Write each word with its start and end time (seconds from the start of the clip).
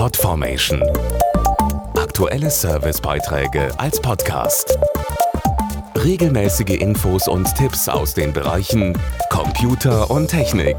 Podformation. 0.00 0.82
Aktuelle 1.94 2.50
Servicebeiträge 2.50 3.68
als 3.78 4.00
Podcast. 4.00 4.78
Regelmäßige 5.94 6.80
Infos 6.80 7.28
und 7.28 7.54
Tipps 7.54 7.86
aus 7.86 8.14
den 8.14 8.32
Bereichen 8.32 8.98
Computer 9.28 10.10
und 10.10 10.28
Technik. 10.28 10.78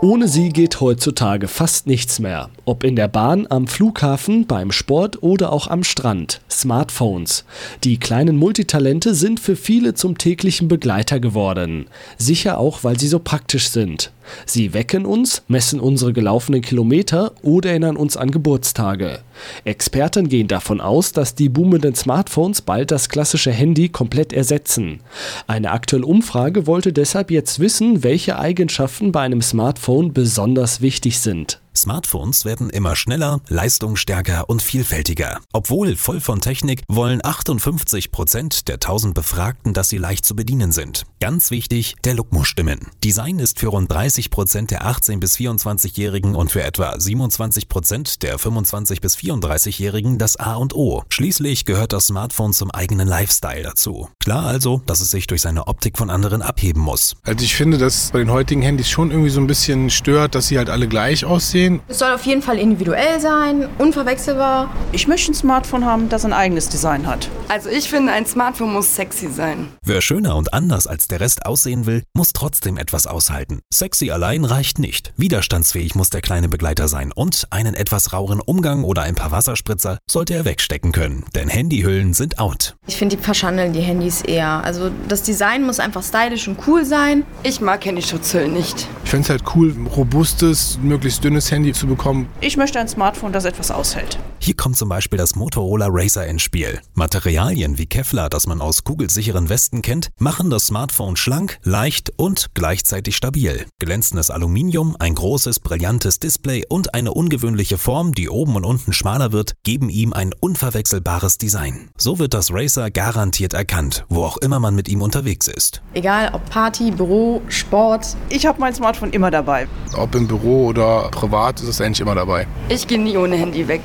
Ohne 0.00 0.28
sie 0.28 0.48
geht 0.48 0.80
heutzutage 0.80 1.46
fast 1.46 1.86
nichts 1.86 2.20
mehr. 2.20 2.48
Ob 2.64 2.84
in 2.84 2.96
der 2.96 3.08
Bahn, 3.08 3.46
am 3.50 3.66
Flughafen, 3.66 4.46
beim 4.46 4.72
Sport 4.72 5.22
oder 5.22 5.52
auch 5.52 5.66
am 5.66 5.84
Strand. 5.84 6.40
Smartphones. 6.50 7.44
Die 7.84 7.98
kleinen 7.98 8.38
Multitalente 8.38 9.14
sind 9.14 9.40
für 9.40 9.56
viele 9.56 9.92
zum 9.92 10.16
täglichen 10.16 10.68
Begleiter 10.68 11.20
geworden. 11.20 11.88
Sicher 12.16 12.56
auch, 12.56 12.82
weil 12.82 12.98
sie 12.98 13.08
so 13.08 13.18
praktisch 13.18 13.68
sind. 13.68 14.10
Sie 14.46 14.74
wecken 14.74 15.06
uns, 15.06 15.42
messen 15.48 15.80
unsere 15.80 16.12
gelaufenen 16.12 16.62
Kilometer 16.62 17.32
oder 17.42 17.70
erinnern 17.70 17.96
uns 17.96 18.16
an 18.16 18.30
Geburtstage. 18.30 19.20
Experten 19.64 20.28
gehen 20.28 20.48
davon 20.48 20.80
aus, 20.80 21.12
dass 21.12 21.34
die 21.34 21.48
boomenden 21.48 21.94
Smartphones 21.94 22.62
bald 22.62 22.90
das 22.90 23.08
klassische 23.08 23.50
Handy 23.50 23.88
komplett 23.88 24.32
ersetzen. 24.32 25.00
Eine 25.46 25.72
aktuelle 25.72 26.06
Umfrage 26.06 26.66
wollte 26.66 26.92
deshalb 26.92 27.30
jetzt 27.30 27.60
wissen, 27.60 28.02
welche 28.04 28.38
Eigenschaften 28.38 29.12
bei 29.12 29.20
einem 29.20 29.42
Smartphone 29.42 30.12
besonders 30.12 30.80
wichtig 30.80 31.18
sind. 31.20 31.60
Smartphones 31.76 32.44
werden 32.44 32.70
immer 32.70 32.94
schneller, 32.94 33.40
leistungsstärker 33.48 34.48
und 34.48 34.62
vielfältiger. 34.62 35.40
Obwohl 35.52 35.96
voll 35.96 36.20
von 36.20 36.40
Technik, 36.40 36.82
wollen 36.88 37.20
58 37.24 38.12
Prozent 38.12 38.68
der 38.68 38.76
1000 38.76 39.14
Befragten, 39.14 39.72
dass 39.72 39.88
sie 39.88 39.98
leicht 39.98 40.24
zu 40.24 40.36
bedienen 40.36 40.70
sind. 40.70 41.04
Ganz 41.20 41.50
wichtig, 41.50 41.96
der 42.04 42.14
Look 42.14 42.32
muss 42.32 42.48
stimmen. 42.48 42.78
Design 43.02 43.38
ist 43.38 43.58
für 43.58 43.68
rund 43.68 43.90
30 43.90 44.30
Prozent 44.30 44.70
der 44.70 44.86
18- 44.86 45.18
bis 45.18 45.36
24-Jährigen 45.36 46.34
und 46.34 46.52
für 46.52 46.62
etwa 46.62 46.98
27 46.98 47.68
Prozent 47.68 48.22
der 48.22 48.38
25- 48.38 49.00
bis 49.00 49.16
34-Jährigen 49.16 50.18
das 50.18 50.36
A 50.36 50.54
und 50.54 50.74
O. 50.74 51.02
Schließlich 51.08 51.64
gehört 51.64 51.92
das 51.92 52.06
Smartphone 52.06 52.52
zum 52.52 52.70
eigenen 52.70 53.08
Lifestyle 53.08 53.62
dazu. 53.62 54.08
Klar 54.20 54.46
also, 54.46 54.80
dass 54.86 55.00
es 55.00 55.10
sich 55.10 55.26
durch 55.26 55.40
seine 55.40 55.66
Optik 55.66 55.98
von 55.98 56.10
anderen 56.10 56.42
abheben 56.42 56.82
muss. 56.82 57.16
Also 57.24 57.44
ich 57.44 57.54
finde, 57.54 57.78
dass 57.78 58.10
bei 58.12 58.20
den 58.20 58.30
heutigen 58.30 58.62
Handys 58.62 58.88
schon 58.88 59.10
irgendwie 59.10 59.30
so 59.30 59.40
ein 59.40 59.46
bisschen 59.46 59.90
stört, 59.90 60.34
dass 60.34 60.48
sie 60.48 60.58
halt 60.58 60.70
alle 60.70 60.88
gleich 60.88 61.24
aussehen 61.24 61.63
sehen. 61.64 61.80
Es 61.88 61.98
soll 61.98 62.12
auf 62.12 62.24
jeden 62.24 62.42
Fall 62.42 62.58
individuell 62.58 63.20
sein, 63.20 63.68
unverwechselbar. 63.78 64.70
Ich 64.92 65.08
möchte 65.08 65.32
ein 65.32 65.34
Smartphone 65.34 65.84
haben, 65.84 66.08
das 66.08 66.24
ein 66.24 66.32
eigenes 66.32 66.68
Design 66.68 67.06
hat. 67.06 67.28
Also 67.48 67.68
ich 67.68 67.88
finde, 67.88 68.12
ein 68.12 68.26
Smartphone 68.26 68.72
muss 68.72 68.94
sexy 68.94 69.30
sein. 69.30 69.68
Wer 69.84 70.00
schöner 70.00 70.36
und 70.36 70.52
anders 70.52 70.86
als 70.86 71.08
der 71.08 71.20
Rest 71.20 71.46
aussehen 71.46 71.86
will, 71.86 72.02
muss 72.14 72.32
trotzdem 72.32 72.76
etwas 72.76 73.06
aushalten. 73.06 73.60
Sexy 73.72 74.10
allein 74.10 74.44
reicht 74.44 74.78
nicht. 74.78 75.12
Widerstandsfähig 75.16 75.94
muss 75.94 76.10
der 76.10 76.20
kleine 76.20 76.48
Begleiter 76.48 76.88
sein 76.88 77.12
und 77.12 77.46
einen 77.50 77.74
etwas 77.74 78.12
raueren 78.12 78.40
Umgang 78.40 78.84
oder 78.84 79.02
ein 79.02 79.14
paar 79.14 79.30
Wasserspritzer 79.30 79.98
sollte 80.08 80.34
er 80.34 80.44
wegstecken 80.44 80.92
können, 80.92 81.24
denn 81.34 81.48
Handyhüllen 81.48 82.14
sind 82.14 82.38
out. 82.38 82.76
Ich 82.86 82.96
finde, 82.96 83.16
die 83.16 83.22
verschandeln 83.22 83.72
die 83.72 83.80
Handys 83.80 84.22
eher. 84.22 84.62
Also 84.64 84.90
das 85.08 85.22
Design 85.22 85.64
muss 85.64 85.80
einfach 85.80 86.02
stylisch 86.02 86.48
und 86.48 86.58
cool 86.66 86.84
sein. 86.84 87.24
Ich 87.42 87.60
mag 87.60 87.84
Handyschutzhüllen 87.84 88.52
nicht. 88.52 88.88
Ich 89.04 89.10
finde 89.10 89.24
es 89.24 89.30
halt 89.30 89.42
cool, 89.54 89.74
robustes, 89.94 90.78
möglichst 90.82 91.22
dünnes 91.22 91.50
Handy 91.50 91.72
zu 91.72 91.86
bekommen. 91.86 92.28
Ich 92.40 92.56
möchte 92.56 92.80
ein 92.80 92.88
Smartphone, 92.88 93.32
das 93.32 93.44
etwas 93.44 93.70
aushält. 93.70 94.18
Hier 94.44 94.54
kommt 94.54 94.76
zum 94.76 94.90
Beispiel 94.90 95.16
das 95.16 95.36
Motorola 95.36 95.86
Racer 95.88 96.26
ins 96.26 96.42
Spiel. 96.42 96.78
Materialien 96.92 97.78
wie 97.78 97.86
Kevlar, 97.86 98.28
das 98.28 98.46
man 98.46 98.60
aus 98.60 98.84
kugelsicheren 98.84 99.48
Westen 99.48 99.80
kennt, 99.80 100.10
machen 100.18 100.50
das 100.50 100.66
Smartphone 100.66 101.16
schlank, 101.16 101.58
leicht 101.62 102.12
und 102.18 102.50
gleichzeitig 102.52 103.16
stabil. 103.16 103.64
Glänzendes 103.78 104.28
Aluminium, 104.28 104.96
ein 104.98 105.14
großes, 105.14 105.60
brillantes 105.60 106.20
Display 106.20 106.62
und 106.68 106.92
eine 106.92 107.14
ungewöhnliche 107.14 107.78
Form, 107.78 108.12
die 108.12 108.28
oben 108.28 108.54
und 108.56 108.66
unten 108.66 108.92
schmaler 108.92 109.32
wird, 109.32 109.54
geben 109.62 109.88
ihm 109.88 110.12
ein 110.12 110.34
unverwechselbares 110.38 111.38
Design. 111.38 111.88
So 111.96 112.18
wird 112.18 112.34
das 112.34 112.52
Racer 112.52 112.90
garantiert 112.90 113.54
erkannt, 113.54 114.04
wo 114.10 114.24
auch 114.24 114.36
immer 114.36 114.60
man 114.60 114.74
mit 114.74 114.90
ihm 114.90 115.00
unterwegs 115.00 115.48
ist. 115.48 115.80
Egal 115.94 116.34
ob 116.34 116.50
Party, 116.50 116.90
Büro, 116.90 117.40
Sport. 117.48 118.14
Ich 118.28 118.44
habe 118.44 118.60
mein 118.60 118.74
Smartphone 118.74 119.08
immer 119.08 119.30
dabei. 119.30 119.68
Ob 119.96 120.14
im 120.14 120.28
Büro 120.28 120.66
oder 120.66 121.08
privat 121.12 121.62
ist 121.62 121.68
es 121.68 121.80
eigentlich 121.80 122.02
immer 122.02 122.14
dabei. 122.14 122.46
Ich 122.68 122.86
gehe 122.86 123.00
nie 123.00 123.16
ohne 123.16 123.36
Handy 123.36 123.66
weg. 123.66 123.80